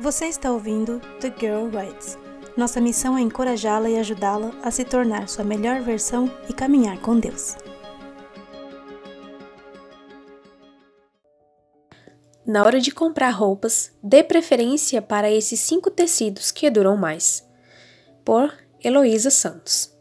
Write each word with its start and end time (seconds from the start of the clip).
Você 0.00 0.26
está 0.26 0.52
ouvindo 0.52 1.00
The 1.20 1.34
Girl 1.40 1.66
Writes. 1.74 2.16
Nossa 2.56 2.80
missão 2.80 3.18
é 3.18 3.20
encorajá-la 3.20 3.90
e 3.90 3.98
ajudá-la 3.98 4.52
a 4.62 4.70
se 4.70 4.84
tornar 4.84 5.28
sua 5.28 5.42
melhor 5.42 5.80
versão 5.80 6.30
e 6.48 6.52
caminhar 6.52 7.00
com 7.00 7.18
Deus. 7.18 7.56
Na 12.46 12.64
hora 12.64 12.80
de 12.80 12.92
comprar 12.92 13.30
roupas, 13.30 13.90
dê 14.00 14.22
preferência 14.22 15.02
para 15.02 15.32
esses 15.32 15.58
cinco 15.58 15.90
tecidos 15.90 16.52
que 16.52 16.70
duram 16.70 16.96
mais. 16.96 17.44
Por 18.24 18.54
Heloísa 18.80 19.30
Santos. 19.30 19.97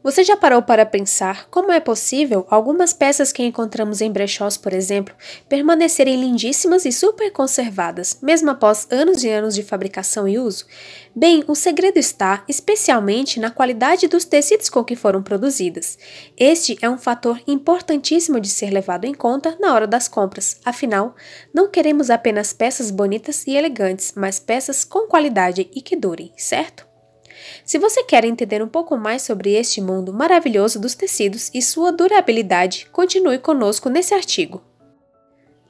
Você 0.00 0.22
já 0.22 0.36
parou 0.36 0.62
para 0.62 0.86
pensar 0.86 1.48
como 1.50 1.72
é 1.72 1.80
possível 1.80 2.46
algumas 2.48 2.92
peças 2.92 3.32
que 3.32 3.42
encontramos 3.42 4.00
em 4.00 4.10
brechós, 4.10 4.56
por 4.56 4.72
exemplo, 4.72 5.12
permanecerem 5.48 6.20
lindíssimas 6.20 6.84
e 6.84 6.92
super 6.92 7.32
conservadas, 7.32 8.18
mesmo 8.22 8.48
após 8.48 8.86
anos 8.92 9.24
e 9.24 9.28
anos 9.28 9.56
de 9.56 9.64
fabricação 9.64 10.28
e 10.28 10.38
uso? 10.38 10.66
Bem, 11.14 11.42
o 11.48 11.54
segredo 11.56 11.98
está 11.98 12.44
especialmente 12.48 13.40
na 13.40 13.50
qualidade 13.50 14.06
dos 14.06 14.24
tecidos 14.24 14.70
com 14.70 14.84
que 14.84 14.94
foram 14.94 15.20
produzidas. 15.20 15.98
Este 16.36 16.78
é 16.80 16.88
um 16.88 16.96
fator 16.96 17.42
importantíssimo 17.44 18.40
de 18.40 18.48
ser 18.48 18.70
levado 18.70 19.04
em 19.04 19.12
conta 19.12 19.58
na 19.60 19.74
hora 19.74 19.86
das 19.86 20.06
compras, 20.06 20.60
afinal, 20.64 21.16
não 21.52 21.68
queremos 21.68 22.08
apenas 22.08 22.52
peças 22.52 22.92
bonitas 22.92 23.44
e 23.48 23.56
elegantes, 23.56 24.12
mas 24.16 24.38
peças 24.38 24.84
com 24.84 25.08
qualidade 25.08 25.68
e 25.74 25.82
que 25.82 25.96
durem, 25.96 26.32
certo? 26.36 26.87
Se 27.64 27.78
você 27.78 28.02
quer 28.04 28.24
entender 28.24 28.62
um 28.62 28.68
pouco 28.68 28.96
mais 28.96 29.22
sobre 29.22 29.54
este 29.54 29.80
mundo 29.80 30.12
maravilhoso 30.12 30.80
dos 30.80 30.94
tecidos 30.94 31.50
e 31.52 31.60
sua 31.62 31.92
durabilidade, 31.92 32.86
continue 32.92 33.38
conosco 33.38 33.88
nesse 33.88 34.14
artigo. 34.14 34.62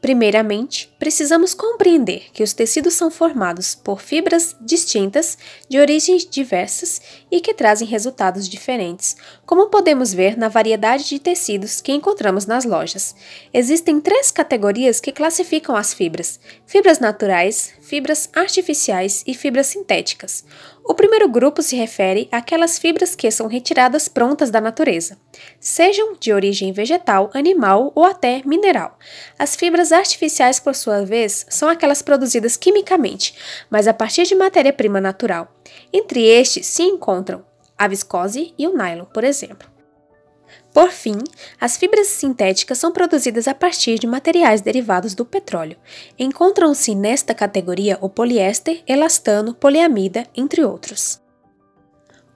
Primeiramente, 0.00 0.94
precisamos 0.96 1.54
compreender 1.54 2.30
que 2.32 2.44
os 2.44 2.52
tecidos 2.52 2.94
são 2.94 3.10
formados 3.10 3.74
por 3.74 4.00
fibras 4.00 4.54
distintas, 4.60 5.36
de 5.68 5.80
origens 5.80 6.24
diversas 6.24 7.00
e 7.28 7.40
que 7.40 7.52
trazem 7.52 7.86
resultados 7.86 8.48
diferentes, 8.48 9.16
como 9.44 9.68
podemos 9.68 10.14
ver 10.14 10.36
na 10.36 10.48
variedade 10.48 11.08
de 11.08 11.18
tecidos 11.18 11.80
que 11.80 11.90
encontramos 11.90 12.46
nas 12.46 12.64
lojas. 12.64 13.12
Existem 13.52 14.00
três 14.00 14.30
categorias 14.30 15.00
que 15.00 15.10
classificam 15.10 15.74
as 15.74 15.92
fibras: 15.92 16.38
fibras 16.64 17.00
naturais, 17.00 17.72
fibras 17.80 18.30
artificiais 18.32 19.24
e 19.26 19.34
fibras 19.34 19.66
sintéticas. 19.66 20.44
O 20.90 20.94
primeiro 20.94 21.28
grupo 21.28 21.60
se 21.60 21.76
refere 21.76 22.30
àquelas 22.32 22.78
fibras 22.78 23.14
que 23.14 23.30
são 23.30 23.46
retiradas 23.46 24.08
prontas 24.08 24.50
da 24.50 24.58
natureza, 24.58 25.18
sejam 25.60 26.16
de 26.18 26.32
origem 26.32 26.72
vegetal, 26.72 27.30
animal 27.34 27.92
ou 27.94 28.06
até 28.06 28.40
mineral. 28.46 28.98
As 29.38 29.54
fibras 29.54 29.92
artificiais, 29.92 30.58
por 30.58 30.74
sua 30.74 31.04
vez, 31.04 31.44
são 31.50 31.68
aquelas 31.68 32.00
produzidas 32.00 32.56
quimicamente, 32.56 33.34
mas 33.68 33.86
a 33.86 33.92
partir 33.92 34.22
de 34.22 34.34
matéria-prima 34.34 34.98
natural. 34.98 35.54
Entre 35.92 36.24
estes 36.24 36.66
se 36.66 36.82
encontram 36.82 37.44
a 37.76 37.86
viscose 37.86 38.54
e 38.58 38.66
o 38.66 38.74
nylon, 38.74 39.04
por 39.04 39.24
exemplo. 39.24 39.77
Por 40.78 40.92
fim, 40.92 41.18
as 41.60 41.76
fibras 41.76 42.06
sintéticas 42.06 42.78
são 42.78 42.92
produzidas 42.92 43.48
a 43.48 43.52
partir 43.52 43.98
de 43.98 44.06
materiais 44.06 44.60
derivados 44.60 45.12
do 45.12 45.24
petróleo. 45.24 45.76
Encontram-se 46.16 46.94
nesta 46.94 47.34
categoria 47.34 47.98
o 48.00 48.08
poliéster, 48.08 48.84
elastano, 48.86 49.52
poliamida, 49.52 50.24
entre 50.36 50.62
outros. 50.62 51.20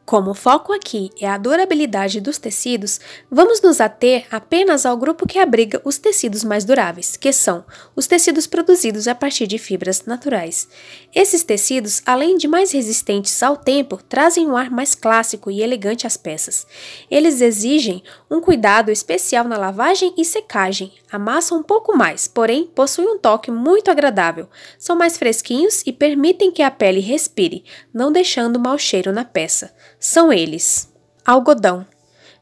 Como 0.05 0.33
o 0.33 0.35
foco 0.35 0.73
aqui 0.73 1.11
é 1.21 1.29
a 1.29 1.39
durabilidade 1.39 2.21
dos 2.21 2.37
tecidos, 2.37 3.01
vamos 3.31 3.63
nos 3.63 3.81
ater 3.81 4.27
apenas 4.33 4.85
ao 4.85 4.97
grupo 4.97 5.27
que 5.27 5.39
abriga 5.39 5.81
os 5.85 5.97
tecidos 5.97 6.43
mais 6.43 6.65
duráveis, 6.65 7.17
que 7.17 7.33
são 7.33 7.65
os 7.95 8.07
tecidos 8.09 8.47
produzidos 8.47 9.07
a 9.07 9.15
partir 9.15 9.47
de 9.47 9.59
fibras 9.59 10.05
naturais. 10.05 10.69
Esses 11.15 11.45
tecidos, 11.45 12.03
além 12.05 12.37
de 12.37 12.49
mais 12.49 12.73
resistentes 12.73 13.43
ao 13.43 13.57
tempo, 13.57 13.97
trazem 14.09 14.47
um 14.47 14.57
ar 14.57 14.71
mais 14.71 14.95
clássico 14.95 15.51
e 15.51 15.63
elegante 15.63 16.07
às 16.07 16.17
peças. 16.17 16.67
Eles 17.09 17.41
exigem 17.41 18.03
um 18.29 18.41
cuidado 18.41 18.91
especial 18.91 19.45
na 19.45 19.57
lavagem 19.57 20.13
e 20.19 20.25
secagem, 20.25 20.93
amassam 21.13 21.59
um 21.59 21.63
pouco 21.63 21.97
mais, 21.97 22.27
porém 22.27 22.67
possuem 22.67 23.09
um 23.09 23.19
toque 23.19 23.51
muito 23.51 23.91
agradável. 23.91 24.49
São 24.79 24.97
mais 24.97 25.17
fresquinhos 25.17 25.83
e 25.87 25.93
permitem 25.93 26.51
que 26.51 26.63
a 26.63 26.71
pele 26.71 27.01
respire, 27.01 27.65
não 27.93 28.11
deixando 28.11 28.59
mau 28.59 28.79
cheiro 28.79 29.13
na 29.13 29.25
peça 29.25 29.73
são 30.03 30.33
eles: 30.33 30.93
algodão. 31.25 31.87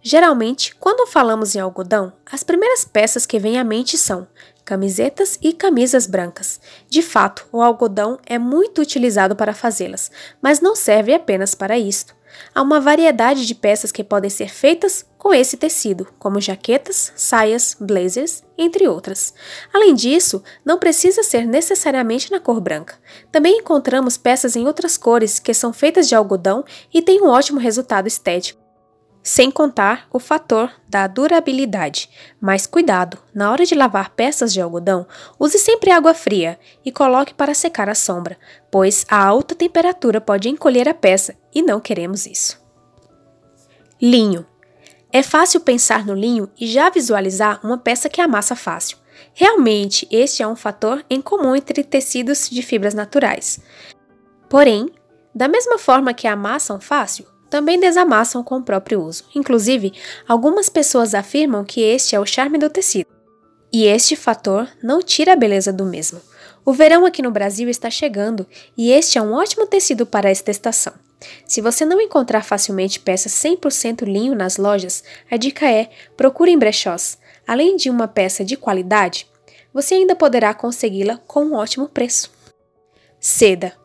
Geralmente, 0.02 0.74
quando 0.76 1.06
falamos 1.06 1.54
em 1.54 1.60
algodão, 1.60 2.10
as 2.24 2.42
primeiras 2.42 2.86
peças 2.86 3.26
que 3.26 3.38
vêm 3.38 3.58
à 3.58 3.64
mente 3.64 3.98
são 3.98 4.26
camisetas 4.64 5.38
e 5.42 5.52
camisas 5.52 6.06
brancas. 6.06 6.58
De 6.88 7.02
fato, 7.02 7.46
o 7.52 7.60
algodão 7.60 8.18
é 8.24 8.38
muito 8.38 8.80
utilizado 8.80 9.36
para 9.36 9.52
fazê-las, 9.52 10.10
mas 10.40 10.60
não 10.60 10.74
serve 10.74 11.12
apenas 11.12 11.54
para 11.54 11.78
isto. 11.78 12.14
Há 12.54 12.62
uma 12.62 12.80
variedade 12.80 13.44
de 13.44 13.54
peças 13.54 13.92
que 13.92 14.04
podem 14.04 14.30
ser 14.30 14.48
feitas 14.48 15.04
com 15.20 15.34
esse 15.34 15.58
tecido, 15.58 16.08
como 16.18 16.40
jaquetas, 16.40 17.12
saias, 17.14 17.76
blazers, 17.78 18.42
entre 18.56 18.88
outras. 18.88 19.34
Além 19.70 19.94
disso, 19.94 20.42
não 20.64 20.78
precisa 20.78 21.22
ser 21.22 21.46
necessariamente 21.46 22.30
na 22.30 22.40
cor 22.40 22.58
branca. 22.58 22.94
Também 23.30 23.58
encontramos 23.58 24.16
peças 24.16 24.56
em 24.56 24.66
outras 24.66 24.96
cores 24.96 25.38
que 25.38 25.52
são 25.52 25.74
feitas 25.74 26.08
de 26.08 26.14
algodão 26.14 26.64
e 26.92 27.02
têm 27.02 27.20
um 27.20 27.28
ótimo 27.28 27.60
resultado 27.60 28.08
estético 28.08 28.58
sem 29.22 29.50
contar 29.50 30.08
o 30.10 30.18
fator 30.18 30.72
da 30.88 31.06
durabilidade. 31.06 32.08
Mas 32.40 32.66
cuidado, 32.66 33.18
na 33.34 33.52
hora 33.52 33.66
de 33.66 33.74
lavar 33.74 34.14
peças 34.14 34.50
de 34.50 34.62
algodão, 34.62 35.06
use 35.38 35.58
sempre 35.58 35.90
água 35.90 36.14
fria 36.14 36.58
e 36.82 36.90
coloque 36.90 37.34
para 37.34 37.52
secar 37.52 37.90
à 37.90 37.94
sombra, 37.94 38.38
pois 38.70 39.04
a 39.10 39.22
alta 39.22 39.54
temperatura 39.54 40.22
pode 40.22 40.48
encolher 40.48 40.88
a 40.88 40.94
peça 40.94 41.36
e 41.54 41.60
não 41.60 41.78
queremos 41.78 42.24
isso. 42.24 42.58
Linho. 44.00 44.46
É 45.12 45.22
fácil 45.22 45.60
pensar 45.60 46.06
no 46.06 46.14
linho 46.14 46.48
e 46.58 46.66
já 46.66 46.88
visualizar 46.88 47.60
uma 47.64 47.76
peça 47.76 48.08
que 48.08 48.20
amassa 48.20 48.54
fácil. 48.54 48.96
Realmente, 49.34 50.06
este 50.10 50.42
é 50.42 50.46
um 50.46 50.54
fator 50.54 51.04
em 51.10 51.20
comum 51.20 51.56
entre 51.56 51.82
tecidos 51.82 52.48
de 52.48 52.62
fibras 52.62 52.94
naturais. 52.94 53.60
Porém, 54.48 54.88
da 55.34 55.48
mesma 55.48 55.78
forma 55.78 56.14
que 56.14 56.28
amassam 56.28 56.80
fácil, 56.80 57.26
também 57.48 57.78
desamassam 57.80 58.44
com 58.44 58.56
o 58.58 58.62
próprio 58.62 59.02
uso. 59.02 59.24
Inclusive, 59.34 59.92
algumas 60.28 60.68
pessoas 60.68 61.14
afirmam 61.14 61.64
que 61.64 61.80
este 61.80 62.14
é 62.14 62.20
o 62.20 62.26
charme 62.26 62.58
do 62.58 62.70
tecido. 62.70 63.10
E 63.72 63.84
este 63.84 64.14
fator 64.14 64.68
não 64.82 65.02
tira 65.02 65.32
a 65.32 65.36
beleza 65.36 65.72
do 65.72 65.84
mesmo. 65.84 66.20
O 66.64 66.72
verão 66.72 67.04
aqui 67.04 67.20
no 67.22 67.30
Brasil 67.30 67.68
está 67.68 67.90
chegando 67.90 68.46
e 68.76 68.92
este 68.92 69.18
é 69.18 69.22
um 69.22 69.32
ótimo 69.32 69.66
tecido 69.66 70.06
para 70.06 70.30
esta 70.30 70.50
estação. 70.50 70.92
Se 71.46 71.60
você 71.60 71.84
não 71.84 72.00
encontrar 72.00 72.44
facilmente 72.44 73.00
peças 73.00 73.32
100% 73.32 74.04
linho 74.04 74.34
nas 74.34 74.56
lojas, 74.56 75.04
a 75.30 75.36
dica 75.36 75.70
é 75.70 75.90
procure 76.16 76.50
em 76.50 76.58
brechós. 76.58 77.18
Além 77.46 77.76
de 77.76 77.90
uma 77.90 78.08
peça 78.08 78.44
de 78.44 78.56
qualidade, 78.56 79.26
você 79.72 79.94
ainda 79.94 80.14
poderá 80.14 80.52
consegui-la 80.54 81.18
com 81.26 81.44
um 81.44 81.54
ótimo 81.54 81.88
preço. 81.88 82.30
Seda. 83.18 83.79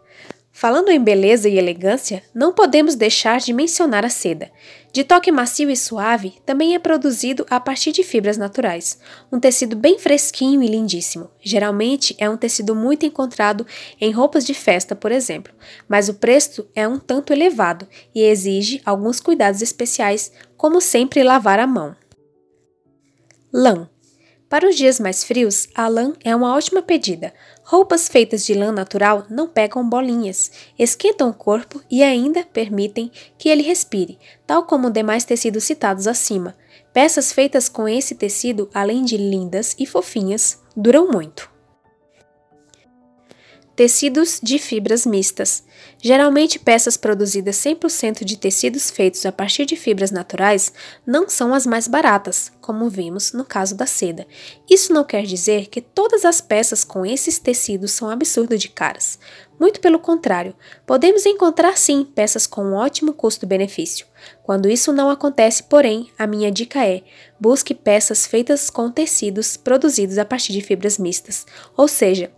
Falando 0.57 0.89
em 0.89 1.03
beleza 1.03 1.49
e 1.49 1.57
elegância, 1.57 2.23
não 2.33 2.53
podemos 2.53 2.95
deixar 2.95 3.41
de 3.41 3.51
mencionar 3.51 4.05
a 4.05 4.09
seda. 4.09 4.49
De 4.93 5.03
toque 5.03 5.29
macio 5.29 5.69
e 5.69 5.75
suave, 5.75 6.35
também 6.45 6.73
é 6.73 6.79
produzido 6.79 7.45
a 7.49 7.59
partir 7.59 7.91
de 7.91 8.03
fibras 8.03 8.37
naturais. 8.37 8.97
Um 9.29 9.37
tecido 9.37 9.75
bem 9.75 9.99
fresquinho 9.99 10.63
e 10.63 10.67
lindíssimo. 10.67 11.29
Geralmente 11.41 12.15
é 12.17 12.29
um 12.29 12.37
tecido 12.37 12.73
muito 12.73 13.05
encontrado 13.05 13.67
em 13.99 14.11
roupas 14.11 14.45
de 14.45 14.53
festa, 14.53 14.95
por 14.95 15.11
exemplo, 15.11 15.53
mas 15.89 16.07
o 16.07 16.13
preço 16.13 16.65
é 16.73 16.87
um 16.87 16.97
tanto 16.97 17.33
elevado 17.33 17.85
e 18.15 18.21
exige 18.21 18.81
alguns 18.85 19.19
cuidados 19.19 19.61
especiais, 19.61 20.31
como 20.55 20.79
sempre 20.79 21.21
lavar 21.21 21.59
a 21.59 21.67
mão. 21.67 21.93
Lã 23.53 23.89
para 24.49 24.69
os 24.69 24.75
dias 24.75 24.99
mais 24.99 25.23
frios, 25.23 25.67
a 25.73 25.87
lã 25.87 26.13
é 26.23 26.35
uma 26.35 26.53
ótima 26.55 26.81
pedida. 26.81 27.33
Roupas 27.63 28.07
feitas 28.07 28.45
de 28.45 28.53
lã 28.53 28.71
natural 28.71 29.25
não 29.29 29.47
pegam 29.47 29.87
bolinhas, 29.87 30.51
esquentam 30.77 31.29
o 31.29 31.33
corpo 31.33 31.81
e 31.89 32.03
ainda 32.03 32.43
permitem 32.43 33.11
que 33.37 33.49
ele 33.49 33.63
respire, 33.63 34.19
tal 34.45 34.63
como 34.63 34.91
demais 34.91 35.25
tecidos 35.25 35.63
citados 35.63 36.05
acima. 36.05 36.55
Peças 36.93 37.31
feitas 37.31 37.67
com 37.67 37.87
esse 37.89 38.13
tecido, 38.13 38.69
além 38.73 39.03
de 39.03 39.17
lindas 39.17 39.75
e 39.79 39.85
fofinhas, 39.85 40.61
duram 40.75 41.11
muito. 41.11 41.54
Tecidos 43.75 44.39
de 44.41 44.57
fibras 44.57 45.05
mistas. 45.05 45.61
Geralmente, 46.01 46.57
peças 46.57 46.95
produzidas 46.95 47.57
100% 47.57 48.23
de 48.23 48.37
tecidos 48.37 48.89
feitos 48.89 49.25
a 49.25 49.33
partir 49.33 49.65
de 49.65 49.75
fibras 49.75 50.11
naturais 50.11 50.71
não 51.05 51.27
são 51.27 51.53
as 51.53 51.65
mais 51.65 51.85
baratas, 51.85 52.53
como 52.61 52.89
vimos 52.89 53.33
no 53.33 53.43
caso 53.43 53.75
da 53.75 53.85
seda. 53.85 54.25
Isso 54.69 54.93
não 54.93 55.03
quer 55.03 55.23
dizer 55.23 55.67
que 55.67 55.81
todas 55.81 56.23
as 56.23 56.39
peças 56.39 56.85
com 56.85 57.05
esses 57.05 57.37
tecidos 57.37 57.91
são 57.91 58.09
absurdo 58.09 58.57
de 58.57 58.69
caras. 58.69 59.19
Muito 59.59 59.81
pelo 59.81 59.99
contrário, 59.99 60.55
podemos 60.85 61.25
encontrar 61.25 61.77
sim 61.77 62.05
peças 62.05 62.47
com 62.47 62.63
um 62.63 62.75
ótimo 62.75 63.13
custo-benefício. 63.13 64.07
Quando 64.41 64.69
isso 64.69 64.93
não 64.93 65.09
acontece, 65.09 65.63
porém, 65.63 66.09
a 66.17 66.25
minha 66.25 66.49
dica 66.49 66.85
é: 66.87 67.03
busque 67.37 67.75
peças 67.75 68.25
feitas 68.25 68.69
com 68.69 68.89
tecidos 68.89 69.57
produzidos 69.57 70.17
a 70.17 70.23
partir 70.23 70.53
de 70.53 70.61
fibras 70.61 70.97
mistas, 70.97 71.45
ou 71.75 71.89
seja, 71.89 72.31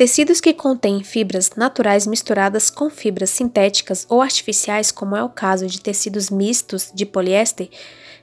Tecidos 0.00 0.40
que 0.40 0.54
contêm 0.54 1.04
fibras 1.04 1.50
naturais 1.54 2.06
misturadas 2.06 2.70
com 2.70 2.88
fibras 2.88 3.28
sintéticas 3.28 4.06
ou 4.08 4.22
artificiais, 4.22 4.90
como 4.90 5.14
é 5.14 5.22
o 5.22 5.28
caso 5.28 5.66
de 5.66 5.78
tecidos 5.78 6.30
mistos 6.30 6.90
de 6.94 7.04
poliéster, 7.04 7.68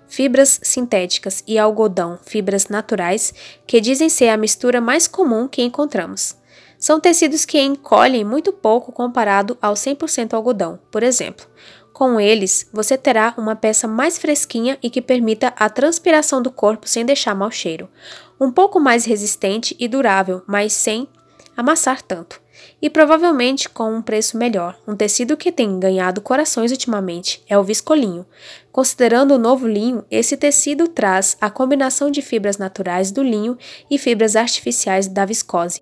fibras 0.07 0.59
sintéticas 0.63 1.43
e 1.45 1.55
algodão, 1.59 2.17
fibras 2.25 2.67
naturais, 2.67 3.31
que 3.67 3.79
dizem 3.79 4.09
ser 4.09 4.29
a 4.29 4.37
mistura 4.37 4.81
mais 4.81 5.07
comum 5.07 5.47
que 5.47 5.61
encontramos. 5.61 6.35
São 6.79 6.99
tecidos 6.99 7.45
que 7.45 7.61
encolhem 7.61 8.25
muito 8.25 8.51
pouco 8.51 8.91
comparado 8.91 9.55
ao 9.61 9.75
100% 9.75 10.33
algodão, 10.33 10.79
por 10.89 11.03
exemplo. 11.03 11.45
Com 11.93 12.19
eles, 12.19 12.67
você 12.73 12.97
terá 12.97 13.35
uma 13.37 13.55
peça 13.55 13.87
mais 13.87 14.17
fresquinha 14.17 14.79
e 14.81 14.89
que 14.89 15.01
permita 15.01 15.53
a 15.55 15.69
transpiração 15.69 16.41
do 16.41 16.49
corpo 16.49 16.87
sem 16.87 17.05
deixar 17.05 17.35
mau 17.35 17.51
cheiro. 17.51 17.87
Um 18.41 18.51
pouco 18.51 18.79
mais 18.79 19.05
resistente 19.05 19.75
e 19.79 19.87
durável, 19.87 20.41
mas 20.47 20.73
sem 20.73 21.07
amassar 21.57 22.03
tanto. 22.03 22.39
E 22.79 22.89
provavelmente 22.89 23.67
com 23.67 23.91
um 23.91 24.01
preço 24.01 24.37
melhor. 24.37 24.79
Um 24.87 24.95
tecido 24.95 25.35
que 25.35 25.51
tem 25.51 25.79
ganhado 25.79 26.21
corações 26.21 26.71
ultimamente 26.71 27.43
é 27.49 27.57
o 27.57 27.63
viscolinho. 27.63 28.25
Considerando 28.71 29.33
o 29.33 29.39
novo 29.39 29.67
linho, 29.67 30.05
esse 30.09 30.37
tecido 30.37 30.87
traz 30.87 31.35
a 31.41 31.49
combinação 31.49 32.11
de 32.11 32.21
fibras 32.21 32.57
naturais 32.57 33.11
do 33.11 33.23
linho 33.23 33.57
e 33.89 33.97
fibras 33.97 34.35
artificiais 34.35 35.07
da 35.07 35.25
viscose. 35.25 35.81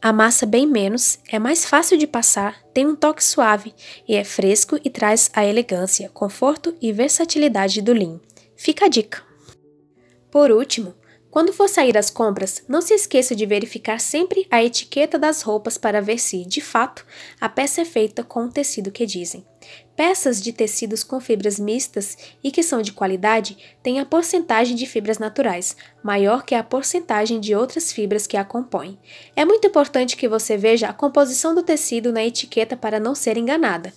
Amassa 0.00 0.46
bem 0.46 0.64
menos, 0.64 1.18
é 1.28 1.40
mais 1.40 1.64
fácil 1.64 1.98
de 1.98 2.06
passar, 2.06 2.62
tem 2.72 2.86
um 2.86 2.94
toque 2.94 3.24
suave 3.24 3.74
e 4.06 4.14
é 4.14 4.22
fresco 4.22 4.78
e 4.84 4.88
traz 4.88 5.28
a 5.34 5.44
elegância, 5.44 6.08
conforto 6.10 6.72
e 6.80 6.92
versatilidade 6.92 7.82
do 7.82 7.92
linho. 7.92 8.20
Fica 8.56 8.84
a 8.84 8.88
dica! 8.88 9.22
Por 10.30 10.52
último, 10.52 10.94
quando 11.30 11.52
for 11.52 11.68
sair 11.68 11.96
às 11.96 12.08
compras, 12.08 12.64
não 12.66 12.80
se 12.80 12.94
esqueça 12.94 13.34
de 13.34 13.44
verificar 13.44 14.00
sempre 14.00 14.46
a 14.50 14.64
etiqueta 14.64 15.18
das 15.18 15.42
roupas 15.42 15.76
para 15.76 16.00
ver 16.00 16.18
se, 16.18 16.44
de 16.44 16.60
fato, 16.60 17.04
a 17.38 17.48
peça 17.48 17.82
é 17.82 17.84
feita 17.84 18.24
com 18.24 18.44
o 18.44 18.50
tecido 18.50 18.90
que 18.90 19.04
dizem. 19.04 19.44
Peças 19.94 20.40
de 20.40 20.52
tecidos 20.52 21.04
com 21.04 21.20
fibras 21.20 21.58
mistas 21.58 22.16
e 22.42 22.50
que 22.50 22.62
são 22.62 22.80
de 22.80 22.92
qualidade 22.92 23.58
têm 23.82 24.00
a 24.00 24.06
porcentagem 24.06 24.74
de 24.74 24.86
fibras 24.86 25.18
naturais, 25.18 25.76
maior 26.02 26.44
que 26.44 26.54
a 26.54 26.62
porcentagem 26.62 27.38
de 27.40 27.54
outras 27.54 27.92
fibras 27.92 28.26
que 28.26 28.36
a 28.36 28.44
compõem. 28.44 28.98
É 29.36 29.44
muito 29.44 29.66
importante 29.66 30.16
que 30.16 30.28
você 30.28 30.56
veja 30.56 30.88
a 30.88 30.94
composição 30.94 31.54
do 31.54 31.62
tecido 31.62 32.10
na 32.10 32.24
etiqueta 32.24 32.76
para 32.76 32.98
não 32.98 33.14
ser 33.14 33.36
enganada. 33.36 33.92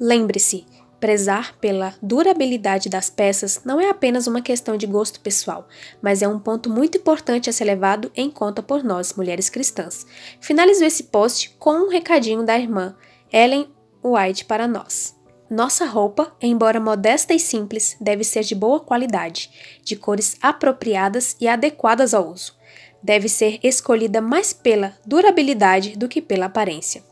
Lembre-se, 0.00 0.64
Prezar 1.00 1.56
pela 1.60 1.94
durabilidade 2.02 2.88
das 2.88 3.08
peças 3.08 3.60
não 3.64 3.80
é 3.80 3.88
apenas 3.88 4.26
uma 4.26 4.42
questão 4.42 4.76
de 4.76 4.84
gosto 4.84 5.20
pessoal, 5.20 5.68
mas 6.02 6.22
é 6.22 6.28
um 6.28 6.40
ponto 6.40 6.68
muito 6.68 6.98
importante 6.98 7.48
a 7.48 7.52
ser 7.52 7.64
levado 7.64 8.10
em 8.16 8.28
conta 8.28 8.62
por 8.64 8.82
nós, 8.82 9.14
mulheres 9.14 9.48
cristãs. 9.48 10.04
Finalizo 10.40 10.84
esse 10.84 11.04
post 11.04 11.54
com 11.58 11.70
um 11.70 11.88
recadinho 11.88 12.42
da 12.42 12.58
irmã 12.58 12.96
Ellen 13.32 13.68
White 14.02 14.46
para 14.46 14.66
nós. 14.66 15.16
Nossa 15.48 15.86
roupa, 15.86 16.36
embora 16.42 16.80
modesta 16.80 17.32
e 17.32 17.38
simples, 17.38 17.96
deve 18.00 18.24
ser 18.24 18.42
de 18.42 18.54
boa 18.54 18.80
qualidade, 18.80 19.80
de 19.84 19.94
cores 19.94 20.36
apropriadas 20.42 21.36
e 21.40 21.46
adequadas 21.46 22.12
ao 22.12 22.28
uso. 22.28 22.54
Deve 23.00 23.28
ser 23.28 23.60
escolhida 23.62 24.20
mais 24.20 24.52
pela 24.52 24.94
durabilidade 25.06 25.96
do 25.96 26.08
que 26.08 26.20
pela 26.20 26.46
aparência. 26.46 27.02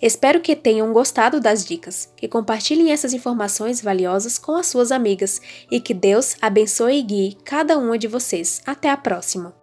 Espero 0.00 0.40
que 0.40 0.56
tenham 0.56 0.92
gostado 0.92 1.40
das 1.40 1.64
dicas, 1.64 2.12
que 2.16 2.28
compartilhem 2.28 2.92
essas 2.92 3.12
informações 3.12 3.80
valiosas 3.80 4.38
com 4.38 4.56
as 4.56 4.66
suas 4.66 4.92
amigas 4.92 5.40
e 5.70 5.80
que 5.80 5.94
Deus 5.94 6.36
abençoe 6.40 6.98
e 6.98 7.02
guie 7.02 7.38
cada 7.44 7.78
uma 7.78 7.98
de 7.98 8.06
vocês. 8.06 8.62
Até 8.66 8.90
a 8.90 8.96
próxima! 8.96 9.54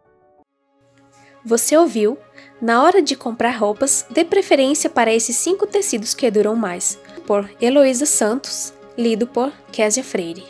Você 1.45 1.77
ouviu? 1.77 2.17
Na 2.61 2.83
hora 2.83 3.01
de 3.01 3.15
comprar 3.15 3.51
roupas, 3.51 4.05
dê 4.09 4.25
preferência 4.25 4.89
para 4.89 5.13
esses 5.13 5.35
cinco 5.35 5.65
tecidos 5.65 6.13
que 6.13 6.29
duram 6.29 6.55
mais, 6.55 6.99
por 7.25 7.49
Heloísa 7.61 8.05
Santos, 8.05 8.73
lido 8.97 9.25
por 9.25 9.53
Késia 9.71 10.03
Freire. 10.03 10.43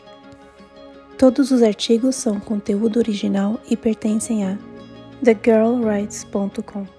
Todos 1.17 1.51
os 1.51 1.61
artigos 1.61 2.15
são 2.15 2.39
conteúdo 2.39 2.97
original 2.97 3.59
e 3.69 3.75
pertencem 3.75 4.45
a 4.45 4.57
thegirlwrites.com. 5.23 6.96